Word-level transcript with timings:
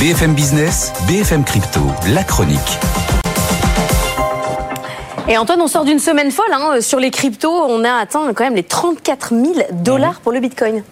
BFM 0.00 0.32
Business, 0.32 0.94
BFM 1.06 1.44
Crypto, 1.44 1.80
la 2.14 2.24
chronique. 2.24 2.58
Et 5.28 5.36
Antoine, 5.36 5.60
on 5.60 5.66
sort 5.66 5.84
d'une 5.84 5.98
semaine 5.98 6.30
folle 6.30 6.50
hein, 6.52 6.80
sur 6.80 6.98
les 6.98 7.10
cryptos. 7.10 7.52
On 7.52 7.84
a 7.84 7.92
atteint 7.92 8.32
quand 8.32 8.44
même 8.44 8.54
les 8.54 8.62
34 8.62 9.34
000 9.34 9.44
dollars 9.72 10.20
pour 10.20 10.32
le 10.32 10.40
Bitcoin. 10.40 10.82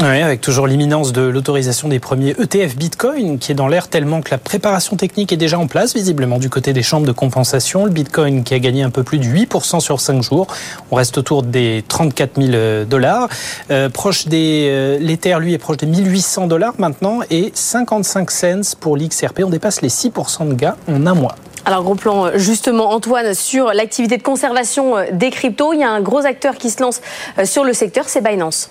Oui, 0.00 0.22
avec 0.22 0.40
toujours 0.40 0.68
l'imminence 0.68 1.12
de 1.12 1.22
l'autorisation 1.22 1.88
des 1.88 1.98
premiers 1.98 2.30
ETF 2.30 2.76
Bitcoin 2.76 3.40
qui 3.40 3.50
est 3.50 3.56
dans 3.56 3.66
l'air 3.66 3.88
tellement 3.88 4.20
que 4.20 4.30
la 4.30 4.38
préparation 4.38 4.94
technique 4.94 5.32
est 5.32 5.36
déjà 5.36 5.58
en 5.58 5.66
place, 5.66 5.92
visiblement 5.92 6.38
du 6.38 6.48
côté 6.48 6.72
des 6.72 6.84
chambres 6.84 7.04
de 7.04 7.10
compensation. 7.10 7.84
Le 7.84 7.90
Bitcoin 7.90 8.44
qui 8.44 8.54
a 8.54 8.60
gagné 8.60 8.84
un 8.84 8.90
peu 8.90 9.02
plus 9.02 9.18
de 9.18 9.24
8% 9.24 9.80
sur 9.80 10.00
5 10.00 10.22
jours. 10.22 10.46
On 10.92 10.94
reste 10.94 11.18
autour 11.18 11.42
des 11.42 11.84
34 11.88 12.40
000 12.40 12.84
dollars. 12.84 13.28
Euh, 13.72 13.88
proche 13.88 14.28
des, 14.28 14.68
euh, 14.70 14.98
l'Ether, 15.00 15.36
lui, 15.40 15.52
est 15.52 15.58
proche 15.58 15.78
des 15.78 15.86
1800 15.86 16.46
dollars 16.46 16.74
maintenant 16.78 17.18
et 17.28 17.50
55 17.52 18.30
cents 18.30 18.76
pour 18.78 18.96
l'XRP. 18.96 19.40
On 19.44 19.50
dépasse 19.50 19.82
les 19.82 19.88
6% 19.88 20.48
de 20.48 20.54
gains 20.54 20.76
en 20.86 21.08
un 21.08 21.14
mois. 21.14 21.34
Alors 21.64 21.82
gros 21.82 21.96
plan 21.96 22.30
justement 22.36 22.92
Antoine 22.92 23.34
sur 23.34 23.72
l'activité 23.72 24.16
de 24.16 24.22
conservation 24.22 24.94
des 25.10 25.30
cryptos. 25.30 25.72
Il 25.72 25.80
y 25.80 25.82
a 25.82 25.90
un 25.90 26.00
gros 26.00 26.24
acteur 26.24 26.54
qui 26.54 26.70
se 26.70 26.80
lance 26.80 27.00
euh, 27.40 27.44
sur 27.44 27.64
le 27.64 27.72
secteur, 27.72 28.08
c'est 28.08 28.22
Binance. 28.22 28.70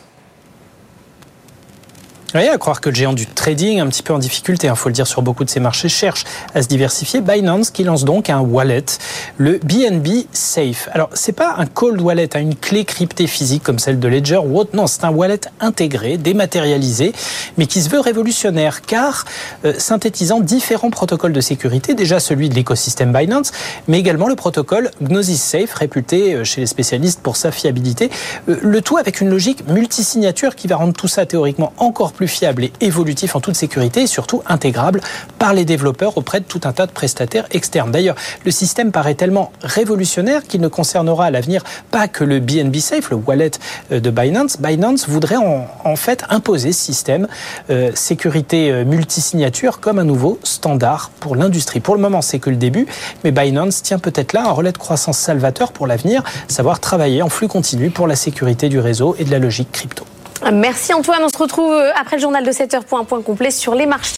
Oui, 2.36 2.46
à 2.46 2.58
croire 2.58 2.82
que 2.82 2.90
le 2.90 2.96
géant 2.96 3.14
du 3.14 3.26
trading, 3.26 3.80
un 3.80 3.88
petit 3.88 4.04
peu 4.04 4.14
en 4.14 4.20
difficulté, 4.20 4.68
il 4.68 4.70
hein, 4.70 4.76
faut 4.76 4.90
le 4.90 4.94
dire 4.94 5.08
sur 5.08 5.22
beaucoup 5.22 5.46
de 5.46 5.50
ces 5.50 5.62
marchés, 5.62 5.88
cherche 5.88 6.26
à 6.54 6.62
se 6.62 6.68
diversifier. 6.68 7.22
Binance 7.22 7.70
qui 7.72 7.86
lance 7.86 8.04
donc 8.04 8.30
un 8.30 8.42
wallet, 8.42 8.84
le 9.38 9.60
BNB 9.64 10.26
Safe. 10.34 10.90
Alors, 10.92 11.10
c'est 11.14 11.32
pas 11.32 11.56
un 11.58 11.66
cold 11.66 12.02
wallet, 12.02 12.36
hein, 12.36 12.42
une 12.42 12.56
clé 12.56 12.84
cryptée 12.84 13.28
physique 13.28 13.64
comme 13.64 13.80
celle 13.80 13.98
de 13.98 14.08
Ledger 14.10 14.42
ou 14.44 14.60
autre. 14.60 14.72
Non, 14.76 14.88
c'est 14.88 15.06
un 15.06 15.10
wallet 15.10 15.40
intégré, 15.62 16.18
dématérialisé, 16.18 17.14
mais 17.58 17.66
qui 17.66 17.82
se 17.82 17.88
veut 17.88 18.02
révolutionnaire 18.02 18.82
car 18.82 19.24
euh, 19.64 19.74
synthétisant 19.78 20.42
différents 20.42 20.90
protocoles 20.90 21.34
de 21.34 21.42
sécurité. 21.42 21.94
Déjà 21.94 22.20
celui 22.20 22.50
de 22.50 22.56
l'écosystème 22.56 23.14
Binance, 23.14 23.54
mais 23.88 24.00
également 24.00 24.28
le 24.28 24.36
protocole 24.36 24.92
Gnosis 25.02 25.42
Safe, 25.42 25.74
réputé 25.74 26.34
euh, 26.34 26.44
chez 26.44 26.60
les 26.60 26.68
spécialistes 26.68 27.22
pour 27.22 27.38
sa 27.38 27.52
fiabilité. 27.52 28.10
Euh, 28.50 28.58
le 28.62 28.82
tout 28.82 28.98
avec 28.98 29.22
une 29.22 29.30
logique 29.30 29.66
multisignature 29.70 30.58
qui 30.58 30.68
va 30.68 30.76
rendre 30.76 30.94
tout 30.94 31.08
ça 31.08 31.26
théoriquement 31.26 31.72
encore 31.78 32.12
plus 32.18 32.28
fiable 32.28 32.66
et 32.66 32.74
évolutif 32.82 33.36
en 33.36 33.40
toute 33.40 33.56
sécurité 33.56 34.02
et 34.02 34.08
surtout 34.08 34.42
intégrable 34.48 35.02
par 35.38 35.54
les 35.54 35.66
développeurs 35.66 36.18
auprès 36.18 36.40
de 36.40 36.46
tout 36.46 36.62
un 36.64 36.74
tas 36.74 36.88
de 36.88 36.92
prestataires 36.92 37.46
externes. 37.52 37.92
D'ailleurs, 37.92 38.16
le 38.44 38.52
système 38.52 38.92
paraît 38.92 39.14
tellement 39.14 39.52
révolutionnaire 39.62 40.44
qu'il 40.44 40.60
ne 40.60 40.68
concernera 40.68 41.26
à 41.26 41.32
l'avenir 41.32 41.64
pas 41.92 42.08
que 42.08 42.24
le 42.24 42.40
BNB 42.40 42.78
Safe, 42.78 43.12
le 43.12 43.18
wallet 43.18 43.52
euh, 43.92 44.00
de 44.00 44.10
Binance. 44.10 44.60
Binance 44.60 45.08
voudrait 45.08 45.38
en, 45.38 45.96
fait 45.96 46.24
imposer 46.30 46.72
ce 46.72 46.84
système 46.84 47.28
euh, 47.70 47.92
sécurité 47.94 48.72
euh, 48.72 48.84
multisignature 48.84 49.80
comme 49.80 50.00
un 50.00 50.04
nouveau 50.04 50.40
standard 50.44 51.12
pour 51.20 51.36
l'industrie. 51.36 51.80
Pour 51.80 51.96
le 51.96 52.02
moment, 52.02 52.24
c'est 52.24 52.40
que 52.40 52.50
le 52.50 52.56
début, 52.56 52.88
mais 53.24 53.32
Binance 53.32 53.84
tient 53.84 54.00
peut-être 54.00 54.34
là 54.34 54.48
un 54.48 54.52
relais 54.52 54.72
de 54.72 54.78
croissance 54.78 55.20
salvateur 55.20 55.72
pour 55.72 55.86
l'avenir, 55.86 56.24
savoir 56.48 56.80
travailler 56.80 57.22
en 57.22 57.30
flux 57.30 57.48
continu 57.48 57.92
pour 57.92 58.08
la 58.08 58.16
sécurité 58.16 58.70
du 58.70 58.80
réseau 58.80 59.16
et 59.20 59.24
de 59.24 59.32
la 59.32 59.40
logique 59.40 59.72
crypto. 59.72 60.06
Merci 60.52 60.94
Antoine, 60.94 61.24
on 61.24 61.30
se 61.30 61.38
retrouve 61.38 61.76
après 62.00 62.18
le 62.18 62.22
journal 62.22 62.46
de 62.46 62.52
7 62.52 62.74
heures 62.76 62.86
pour 62.86 62.98
un 63.00 63.04
point 63.04 63.22
complet 63.22 63.52
sur 63.52 63.76
les 63.76 63.86
marchés. 63.86 64.16